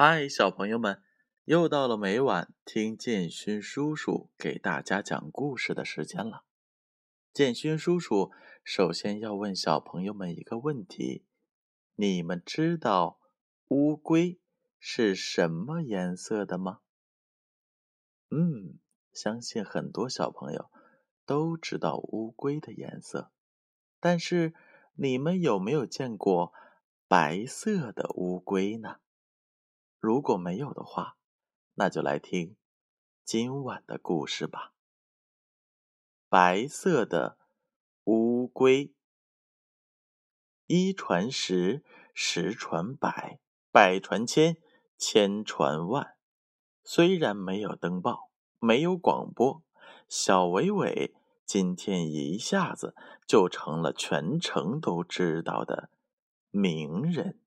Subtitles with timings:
[0.00, 1.02] 嗨，小朋友们，
[1.42, 6.44] 又到了每晚听建勋叔叔给大家讲故事的时间了。
[7.32, 8.30] 建勋叔叔
[8.62, 11.24] 首先要问小朋友们一个问题：
[11.96, 13.18] 你们知道
[13.70, 14.38] 乌龟
[14.78, 16.78] 是什么颜色的吗？
[18.30, 18.78] 嗯，
[19.12, 20.70] 相信很多小朋友
[21.26, 23.32] 都知道乌龟的颜色，
[23.98, 24.54] 但是
[24.94, 26.52] 你们有没有见过
[27.08, 29.00] 白色的乌龟呢？
[30.00, 31.16] 如果没有的话，
[31.74, 32.56] 那就来听
[33.24, 34.72] 今晚的故事吧。
[36.28, 37.36] 白色的
[38.04, 38.94] 乌龟，
[40.66, 41.82] 一传十，
[42.14, 43.40] 十传百，
[43.72, 44.56] 百传千，
[44.96, 46.16] 千传万。
[46.84, 49.64] 虽然没有登报，没有广播，
[50.08, 51.12] 小伟伟
[51.44, 52.94] 今天一下子
[53.26, 55.90] 就成了全城都知道的
[56.50, 57.40] 名人。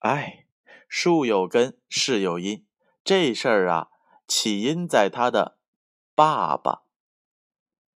[0.00, 0.47] 哎。
[0.88, 2.66] 树有根，事有因。
[3.04, 3.88] 这事儿啊，
[4.26, 5.58] 起因在他的
[6.14, 6.82] 爸爸。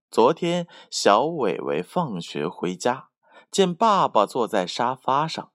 [0.10, 3.10] 昨天，小伟伟放学回家，
[3.50, 5.54] 见爸爸坐在沙发上，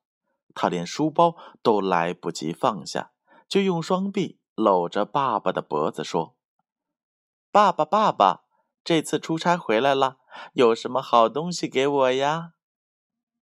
[0.55, 3.13] 他连书包都来不及放下，
[3.47, 6.35] 就用双臂搂着爸爸的脖子说
[7.53, 8.45] ：“爸爸，爸爸，
[8.83, 10.17] 这次出差回来了，
[10.55, 12.55] 有什么好东西给我呀？”“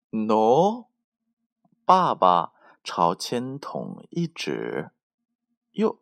[0.10, 0.88] 喏，
[1.86, 2.54] 爸爸。”
[2.84, 4.92] 朝铅筒一指，
[5.72, 6.02] 哟，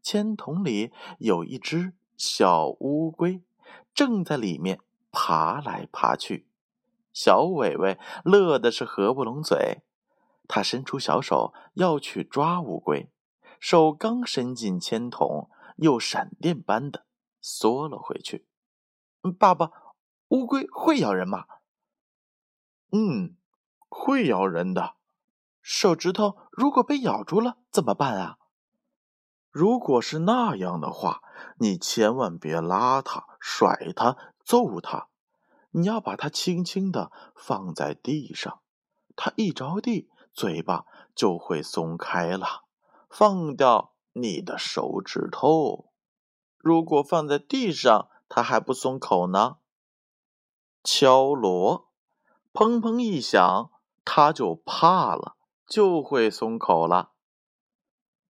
[0.00, 3.42] 铅筒里有一只小乌龟，
[3.92, 4.80] 正在里面
[5.10, 6.48] 爬来爬去。
[7.12, 9.82] 小伟伟乐的是合不拢嘴，
[10.48, 13.10] 他伸出小手要去抓乌龟，
[13.60, 17.04] 手刚伸进铅筒，又闪电般的
[17.42, 18.46] 缩了回去。
[19.38, 19.70] 爸爸，
[20.28, 21.44] 乌龟会咬人吗？
[22.90, 23.36] 嗯，
[23.90, 24.96] 会咬人的。
[25.62, 28.36] 手指头如果被咬住了怎么办啊？
[29.50, 31.22] 如果是那样的话，
[31.58, 35.08] 你千万别拉它、甩它、揍它，
[35.70, 38.60] 你要把它轻轻的放在地上，
[39.14, 42.64] 它一着地，嘴巴就会松开了，
[43.08, 45.92] 放掉你的手指头。
[46.56, 49.58] 如果放在地上，它还不松口呢。
[50.82, 51.90] 敲锣，
[52.52, 53.70] 砰砰一响，
[54.04, 55.36] 它就怕了。
[55.72, 57.12] 就会松口了。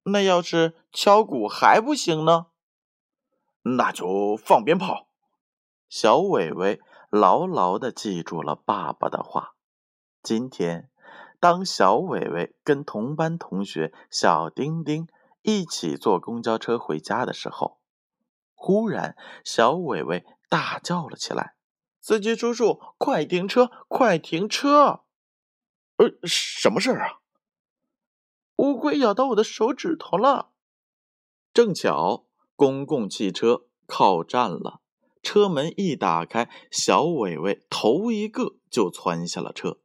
[0.04, 2.46] 那要是敲鼓还不行呢？
[3.62, 5.08] 那就放鞭炮。
[5.88, 9.56] 小伟伟牢牢的记住了爸爸的话。
[10.22, 10.88] 今天，
[11.40, 15.08] 当小伟伟跟同班同学小丁丁
[15.42, 17.80] 一起坐公交车回家的时候，
[18.54, 21.56] 忽然小伟伟大叫了起来
[22.00, 23.68] ：“司机叔叔，快停车！
[23.88, 25.00] 快停车！”
[25.98, 27.18] 呃，什么事儿啊？
[28.56, 30.50] 乌龟咬到我的手指头了，
[31.52, 34.80] 正巧公共汽车靠站了，
[35.22, 39.78] 车门一打开，小伟伟头一个就窜下了车。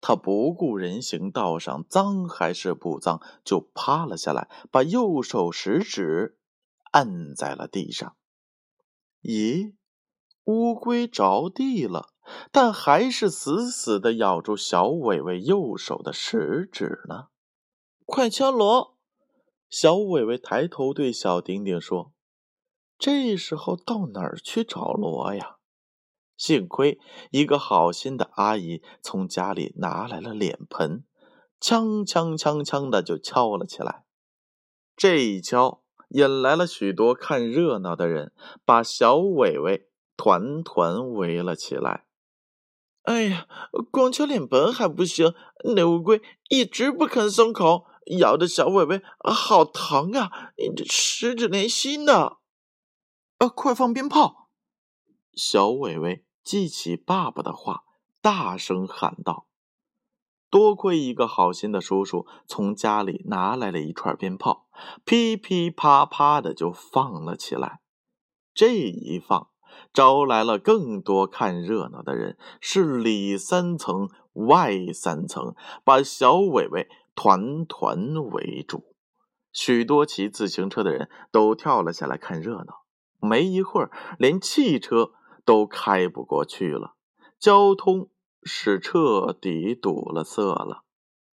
[0.00, 6.36] 他不顾人行道上脏还是不脏，就趴了下来，把右手食指
[6.90, 8.16] 按在了地上。
[9.22, 9.74] 咦，
[10.44, 12.08] 乌龟着地了，
[12.50, 17.28] 但还是死死的咬住小伟伟右手的食指呢。
[18.04, 18.96] 快敲锣！
[19.70, 22.12] 小伟伟抬头对小丁丁说
[22.98, 25.56] ：“这时候到哪儿去找锣呀？”
[26.36, 26.98] 幸亏
[27.30, 31.04] 一个好心的阿姨从家里拿来了脸盆，
[31.60, 34.04] 锵锵锵锵的就敲了起来。
[34.96, 38.32] 这一敲，引来了许多看热闹的人，
[38.64, 42.06] 把小伟伟团团围了起来。
[43.04, 43.48] 哎呀，
[43.90, 45.32] 光敲脸盆还不行，
[45.74, 46.20] 那乌龟
[46.50, 47.86] 一直不肯松口。
[48.18, 50.52] 咬的小伟伟好疼啊！
[50.56, 52.38] 你这十指连心呢！
[53.38, 54.48] 啊，快放鞭炮！
[55.34, 57.84] 小伟伟记起爸爸的话，
[58.20, 59.46] 大声喊道
[60.50, 64.68] ：“多亏一个好心的叔叔从家里拿来了一串鞭炮，
[65.04, 67.80] 噼噼啪啪的就放了起来。
[68.52, 69.48] 这一放，
[69.94, 78.94] 招来了更多看热闹的人，是里三层外三层，把小伟伟。”团团围住，
[79.52, 82.82] 许多骑自行车的人都跳了下来看热闹。
[83.20, 85.12] 没一会儿，连汽车
[85.44, 86.94] 都开不过去了，
[87.38, 88.08] 交通
[88.42, 90.84] 是彻底堵了塞了。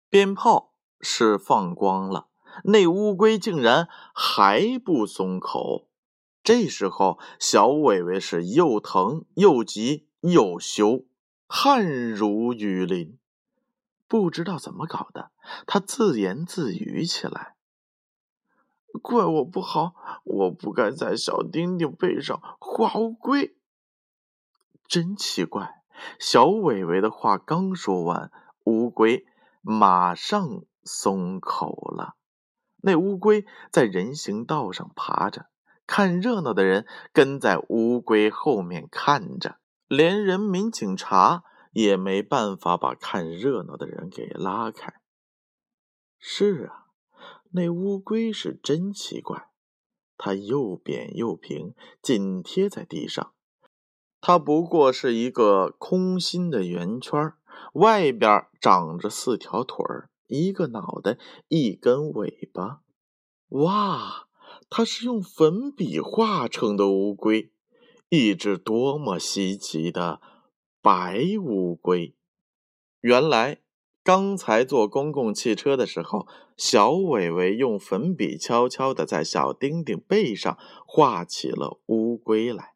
[0.08, 2.28] 鞭炮是放光了，
[2.64, 5.88] 那乌龟竟然还不松口。
[6.42, 11.04] 这时候，小伟伟是又疼又急又羞，
[11.46, 13.18] 汗如雨淋。
[14.06, 15.30] 不知道怎么搞的，
[15.66, 17.54] 他自言自语起来
[19.02, 23.56] ：“怪我不好，我不该在小丁丁背上画乌龟。
[24.86, 25.82] 真奇怪，
[26.18, 28.30] 小伟伟的话刚说完，
[28.64, 29.26] 乌龟
[29.62, 32.14] 马上松口了。
[32.82, 35.46] 那乌龟在人行道上爬着，
[35.86, 39.56] 看热闹的人跟在乌龟后面看着，
[39.88, 41.42] 连人民警察
[41.74, 44.94] 也没办法把看热闹的人给拉开。
[46.18, 46.80] 是啊。
[47.56, 49.48] 那乌龟是真奇怪，
[50.16, 51.72] 它又扁又平，
[52.02, 53.32] 紧贴在地上。
[54.20, 57.34] 它不过是一个空心的圆圈，
[57.74, 61.16] 外边长着四条腿儿，一个脑袋，
[61.46, 62.80] 一根尾巴。
[63.50, 64.26] 哇，
[64.68, 67.52] 它是用粉笔画成的乌龟，
[68.08, 70.20] 一只多么稀奇的
[70.84, 72.14] 白乌龟！
[73.00, 73.62] 原来。
[74.02, 76.26] 刚才坐公共汽车的时候，
[76.58, 82.74] 小伟伟用粉笔悄悄的在小丁丁背上画起了乌龟来。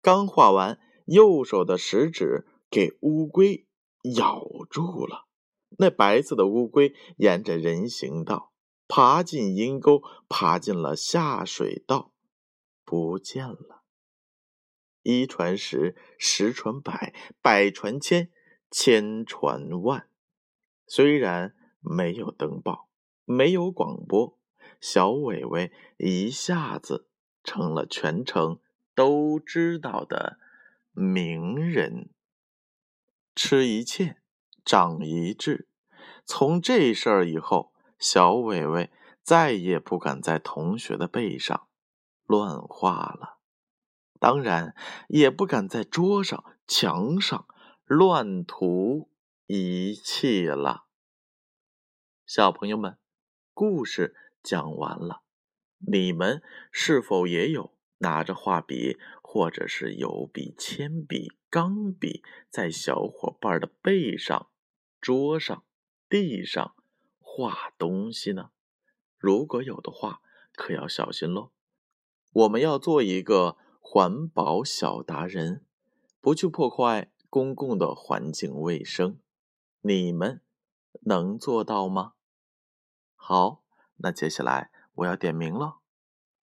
[0.00, 3.66] 刚画完，右手的食指给乌龟
[4.14, 5.26] 咬住了。
[5.78, 8.52] 那白色的乌龟沿着人行道
[8.86, 12.12] 爬进阴沟，爬进了下水道，
[12.84, 13.82] 不见了。
[15.08, 18.30] 一传十，十传百，百传千，
[18.70, 20.06] 千传万。
[20.86, 22.90] 虽然没有登报，
[23.24, 24.38] 没有广播，
[24.82, 27.08] 小伟伟一下子
[27.42, 28.60] 成了全城
[28.94, 30.38] 都知道的
[30.92, 32.10] 名人。
[33.34, 34.14] 吃一堑，
[34.62, 35.68] 长一智。
[36.26, 38.90] 从这事儿以后，小伟伟
[39.22, 41.66] 再也不敢在同学的背上
[42.26, 43.37] 乱画了，
[44.18, 44.74] 当然
[45.08, 47.46] 也不敢在桌上、墙上
[47.84, 49.10] 乱涂。
[49.50, 50.84] 一气了，
[52.26, 52.98] 小朋友们，
[53.54, 55.22] 故事讲完了。
[55.78, 64.50] 你们是否也有拿着画笔，或者是油笔、铅笔、钢笔，在小伙伴的背上、
[65.00, 65.64] 桌上、
[66.10, 66.74] 地上
[67.18, 68.50] 画东西呢？
[69.16, 70.20] 如果有的话，
[70.52, 71.52] 可要小心喽。
[72.34, 75.64] 我们要做一个环保小达人，
[76.20, 79.18] 不去破坏公共的环境卫生。
[79.80, 80.42] 你们
[81.02, 82.14] 能做到吗？
[83.14, 83.62] 好，
[83.98, 85.78] 那接下来我要点名了：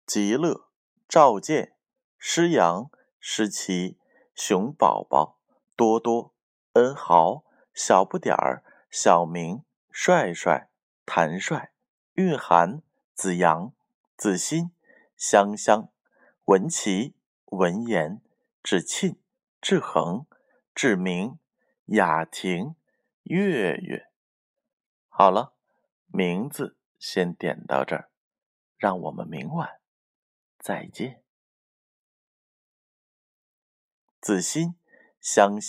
[0.07, 0.69] 极乐、
[1.09, 1.75] 赵健、
[2.17, 3.99] 诗阳、诗琪、
[4.35, 5.39] 熊宝宝、
[5.75, 6.33] 多多、
[6.75, 7.45] 恩豪、
[7.75, 10.71] 小不点儿、小明、帅帅、
[11.05, 11.73] 谭帅、
[12.15, 12.83] 蕴涵、
[13.13, 13.73] 子阳、
[14.17, 14.71] 子欣、
[15.17, 15.91] 香香、
[16.45, 17.16] 文琪、
[17.47, 18.23] 文言、
[18.63, 19.17] 志沁、
[19.61, 20.27] 志恒、
[20.75, 21.39] 志明、
[21.87, 22.77] 雅婷。
[23.29, 24.09] 月月，
[25.09, 25.57] 好了，
[26.07, 28.09] 名字先点到这儿，
[28.77, 29.81] 让我们明晚
[30.61, 31.25] 再见。
[34.21, 34.77] 子欣，
[35.21, 35.65] 香香。